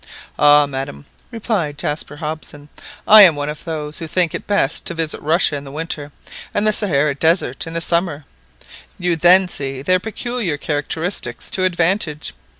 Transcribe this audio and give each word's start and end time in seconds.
"Ah, 0.39 0.65
madam," 0.65 1.05
replied 1.29 1.77
Jaspar 1.77 2.15
Hobson, 2.15 2.69
"I 3.07 3.21
am 3.21 3.35
one 3.35 3.49
of 3.49 3.63
those 3.65 3.99
who 3.99 4.07
think 4.07 4.33
it 4.33 4.47
best 4.47 4.83
to 4.87 4.95
visit 4.95 5.21
Russia 5.21 5.55
in 5.57 5.63
the 5.63 5.71
winter, 5.71 6.11
and 6.55 6.65
the 6.65 6.73
Sahara 6.73 7.13
Desert 7.13 7.67
in 7.67 7.73
the 7.73 7.81
summer. 7.81 8.25
You 8.97 9.15
then 9.15 9.47
see 9.47 9.83
their 9.83 9.99
peculiar 9.99 10.57
characteristics 10.57 11.51
to 11.51 11.65
advantage. 11.65 12.33